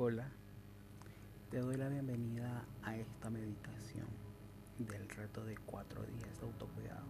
Hola, 0.00 0.28
te 1.50 1.58
doy 1.58 1.76
la 1.76 1.88
bienvenida 1.88 2.64
a 2.84 2.96
esta 2.96 3.30
meditación 3.30 4.06
del 4.78 5.08
reto 5.08 5.44
de 5.44 5.56
cuatro 5.56 6.04
días 6.04 6.38
de 6.38 6.46
autocuidado. 6.46 7.04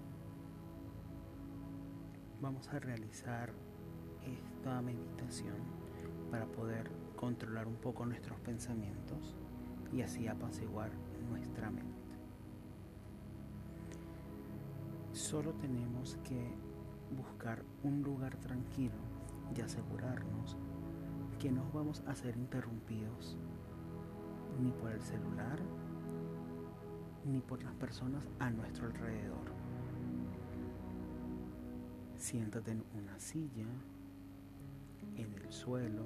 Vamos 2.40 2.66
a 2.68 2.78
realizar 2.78 3.52
esta 4.24 4.80
meditación 4.80 5.56
para 6.30 6.46
poder 6.46 6.90
controlar 7.14 7.68
un 7.68 7.76
poco 7.76 8.06
nuestros 8.06 8.40
pensamientos 8.40 9.36
y 9.92 10.00
así 10.00 10.26
apaciguar 10.26 10.90
nuestra 11.28 11.70
mente. 11.70 12.16
Solo 15.12 15.52
tenemos 15.56 16.16
que 16.24 16.54
buscar 17.14 17.62
un 17.82 18.02
lugar 18.02 18.36
tranquilo 18.36 18.96
y 19.54 19.60
asegurarnos 19.60 20.56
que 21.38 21.52
no 21.52 21.70
vamos 21.72 22.02
a 22.06 22.14
ser 22.14 22.36
interrumpidos 22.36 23.36
ni 24.60 24.72
por 24.72 24.90
el 24.90 25.00
celular 25.02 25.58
ni 27.24 27.40
por 27.40 27.62
las 27.62 27.74
personas 27.74 28.24
a 28.40 28.50
nuestro 28.50 28.86
alrededor. 28.86 29.52
Siéntate 32.16 32.72
en 32.72 32.82
una 32.94 33.18
silla, 33.20 33.66
en 35.16 35.32
el 35.34 35.52
suelo, 35.52 36.04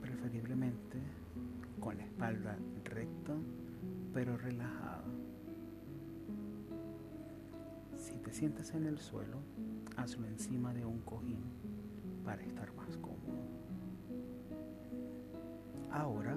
preferiblemente 0.00 1.00
con 1.80 1.96
la 1.96 2.04
espalda 2.04 2.58
recta 2.84 3.34
pero 4.12 4.36
relajada. 4.36 5.04
Si 7.96 8.18
te 8.18 8.32
sientas 8.32 8.72
en 8.74 8.86
el 8.86 8.98
suelo, 8.98 9.38
hazlo 9.96 10.26
encima 10.26 10.72
de 10.72 10.84
un 10.84 11.00
cojín 11.00 11.42
para 12.28 12.42
estar 12.42 12.70
más 12.74 12.94
cómodo. 12.98 13.40
Ahora, 15.90 16.36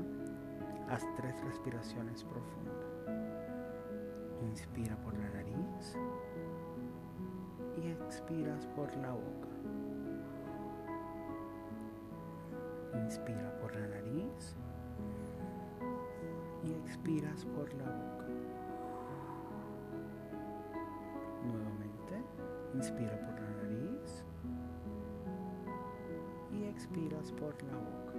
haz 0.90 1.06
tres 1.18 1.36
respiraciones 1.44 2.24
profundas. 2.24 2.98
Inspira 4.42 4.96
por 5.04 5.14
la 5.18 5.30
nariz 5.32 5.98
y 7.76 7.90
expiras 7.90 8.66
por 8.68 8.96
la 8.96 9.12
boca. 9.12 9.50
Inspira 13.04 13.60
por 13.60 13.76
la 13.76 13.88
nariz 13.90 14.56
y 16.64 16.72
expiras 16.72 17.44
por 17.44 17.74
la 17.74 17.84
boca. 17.84 18.28
Nuevamente, 21.44 22.24
inspira 22.76 23.20
por 23.26 23.31
expiras 26.82 27.32
por 27.34 27.54
la 27.64 27.78
boca. 27.78 28.14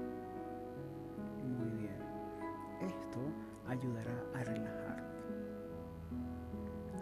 Muy 1.58 1.80
bien. 1.80 1.98
Esto 2.80 3.18
ayudará 3.66 4.14
a 4.34 4.44
relajarte. 4.44 5.02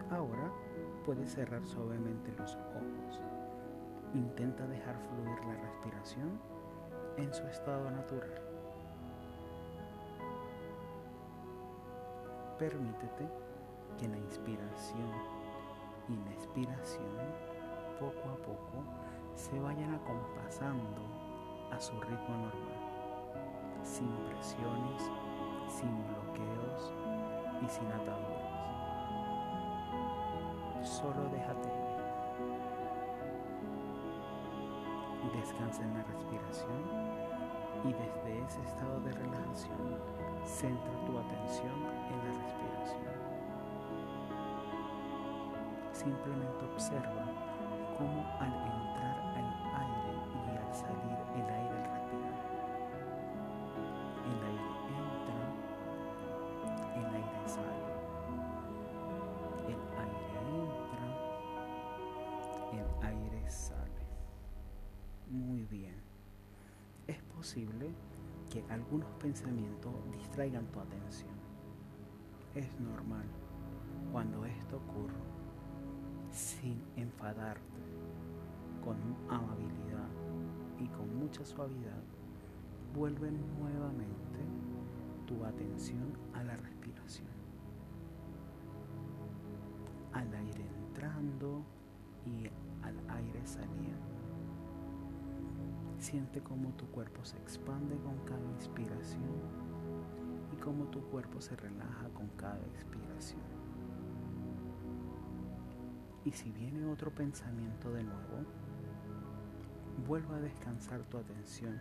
Ahora 0.09 0.51
puedes 1.05 1.31
cerrar 1.31 1.63
suavemente 1.67 2.33
los 2.37 2.55
ojos. 2.55 3.21
Intenta 4.15 4.65
dejar 4.67 4.95
fluir 4.97 5.45
la 5.45 5.61
respiración 5.61 6.39
en 7.17 7.31
su 7.31 7.43
estado 7.43 7.91
natural. 7.91 8.41
Permítete 12.57 13.29
que 13.99 14.07
la 14.07 14.17
inspiración 14.17 15.11
y 16.09 16.15
la 16.25 16.33
expiración 16.33 17.17
poco 17.99 18.29
a 18.29 18.35
poco 18.37 18.83
se 19.35 19.59
vayan 19.59 19.93
acompasando 19.93 21.20
a 21.71 21.79
su 21.79 21.99
ritmo 22.01 22.37
normal, 22.37 22.79
sin 23.83 24.09
presiones, 24.27 25.11
sin 25.67 25.95
bloqueos 26.07 26.93
y 27.61 27.67
sin 27.69 27.87
ataduras. 27.87 28.51
Solo 30.83 31.29
déjate 31.31 31.67
ir. 31.67 31.91
Descansa 35.33 35.83
en 35.83 35.93
la 35.93 36.03
respiración 36.03 36.81
y 37.83 37.93
desde 37.93 38.45
ese 38.45 38.61
estado 38.61 38.99
de 39.01 39.11
relajación 39.11 39.97
centra 40.45 40.91
tu 41.05 41.17
atención 41.17 41.73
en 42.09 42.17
la 42.17 42.31
respiración. 42.43 43.11
Simplemente 45.93 46.65
observa 46.73 47.25
cómo 47.97 48.25
al 48.39 48.53
entrar 48.53 49.17
el 49.37 49.45
aire 49.77 50.13
y 50.47 50.57
al 50.57 50.73
salir 50.73 51.17
el 51.35 51.45
aire 51.53 51.60
el 62.71 63.05
aire 63.05 63.49
sale. 63.49 64.05
Muy 65.29 65.63
bien. 65.65 65.95
Es 67.07 67.21
posible 67.23 67.93
que 68.49 68.63
algunos 68.69 69.09
pensamientos 69.13 69.93
distraigan 70.11 70.65
tu 70.67 70.79
atención. 70.79 71.31
Es 72.55 72.79
normal 72.79 73.25
cuando 74.11 74.45
esto 74.45 74.77
ocurre 74.77 75.15
sin 76.31 76.81
enfadarte, 76.95 77.61
con 78.83 78.97
amabilidad 79.29 80.09
y 80.79 80.87
con 80.87 81.17
mucha 81.17 81.45
suavidad, 81.45 82.01
vuelve 82.93 83.31
nuevamente 83.31 84.39
tu 85.25 85.45
atención 85.45 86.13
a 86.33 86.43
la 86.43 86.57
respiración, 86.57 87.27
al 90.13 90.33
aire 90.33 90.65
entrando 90.87 91.63
y 92.25 92.47
al 92.83 92.97
aire 93.09 93.45
saliendo. 93.45 94.11
Siente 95.99 96.41
cómo 96.41 96.69
tu 96.73 96.85
cuerpo 96.87 97.23
se 97.23 97.37
expande 97.37 97.95
con 97.97 98.17
cada 98.25 98.43
inspiración 98.53 99.21
y 100.51 100.55
cómo 100.57 100.85
tu 100.85 100.99
cuerpo 101.09 101.39
se 101.41 101.55
relaja 101.55 102.09
con 102.13 102.27
cada 102.37 102.59
expiración. 102.73 103.41
Y 106.25 106.31
si 106.31 106.51
viene 106.51 106.85
otro 106.85 107.11
pensamiento 107.11 107.91
de 107.91 108.03
nuevo, 108.03 108.45
vuelva 110.07 110.37
a 110.37 110.39
descansar 110.39 111.01
tu 111.03 111.17
atención 111.17 111.79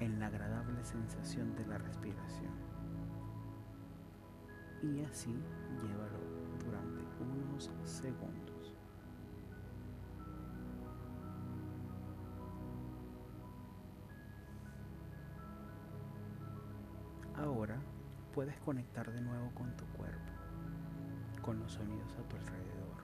en 0.00 0.18
la 0.18 0.26
agradable 0.26 0.82
sensación 0.84 1.54
de 1.56 1.66
la 1.66 1.78
respiración. 1.78 2.52
Y 4.82 5.00
así 5.04 5.34
llévalo 5.82 6.18
durante 6.64 7.04
unos 7.20 7.70
segundos. 7.84 8.49
Ahora 17.40 17.80
puedes 18.34 18.58
conectar 18.60 19.10
de 19.10 19.22
nuevo 19.22 19.50
con 19.54 19.74
tu 19.74 19.86
cuerpo, 19.96 20.30
con 21.40 21.58
los 21.58 21.72
sonidos 21.72 22.12
a 22.12 22.28
tu 22.28 22.36
alrededor. 22.36 23.02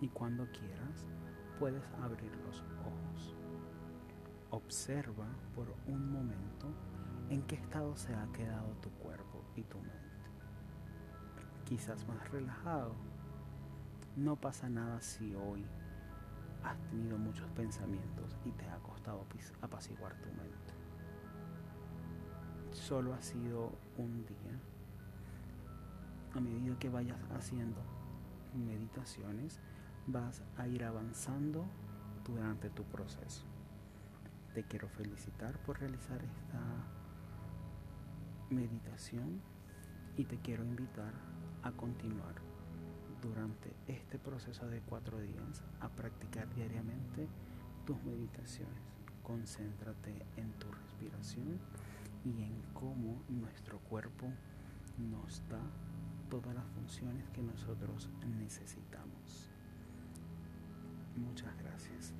Y 0.00 0.08
cuando 0.08 0.46
quieras, 0.52 1.04
puedes 1.58 1.82
abrir 2.00 2.30
los 2.46 2.60
ojos. 2.86 3.34
Observa 4.50 5.26
por 5.56 5.74
un 5.88 6.12
momento 6.12 6.68
en 7.30 7.42
qué 7.42 7.56
estado 7.56 7.96
se 7.96 8.14
ha 8.14 8.28
quedado 8.32 8.68
tu 8.80 8.90
cuerpo 8.90 9.42
y 9.56 9.62
tu 9.64 9.78
mente. 9.78 10.30
Quizás 11.64 12.06
más 12.06 12.30
relajado. 12.30 12.94
No 14.14 14.36
pasa 14.36 14.68
nada 14.68 15.00
si 15.00 15.34
hoy 15.34 15.66
has 16.62 16.78
tenido 16.90 17.18
muchos 17.18 17.50
pensamientos 17.50 18.36
y 18.44 18.52
te 18.52 18.68
ha 18.68 18.76
costado 18.78 19.26
apaciguar 19.62 20.14
tu 20.20 20.21
mente 20.21 20.21
solo 22.82 23.14
ha 23.14 23.22
sido 23.22 23.70
un 23.96 24.26
día. 24.26 24.60
A 26.34 26.40
medida 26.40 26.76
que 26.78 26.88
vayas 26.88 27.18
haciendo 27.36 27.80
meditaciones, 28.54 29.60
vas 30.06 30.42
a 30.56 30.66
ir 30.66 30.82
avanzando 30.84 31.64
durante 32.26 32.70
tu 32.70 32.82
proceso. 32.84 33.44
Te 34.54 34.64
quiero 34.64 34.88
felicitar 34.88 35.56
por 35.62 35.78
realizar 35.78 36.20
esta 36.24 36.60
meditación 38.50 39.40
y 40.16 40.24
te 40.24 40.38
quiero 40.38 40.64
invitar 40.64 41.14
a 41.62 41.70
continuar 41.70 42.34
durante 43.22 43.72
este 43.86 44.18
proceso 44.18 44.66
de 44.66 44.80
cuatro 44.80 45.20
días 45.20 45.62
a 45.80 45.88
practicar 45.88 46.52
diariamente 46.54 47.28
tus 47.86 48.02
meditaciones. 48.02 48.82
Concéntrate 49.22 50.26
en 50.36 50.52
tu 50.54 50.70
respiración 50.72 51.60
y 52.24 52.42
en 52.42 52.62
cómo 52.72 53.22
nuestro 53.28 53.78
cuerpo 53.80 54.26
nos 54.98 55.42
da 55.48 55.60
todas 56.30 56.54
las 56.54 56.66
funciones 56.68 57.28
que 57.30 57.42
nosotros 57.42 58.08
necesitamos. 58.38 59.50
Muchas 61.16 61.56
gracias. 61.58 62.14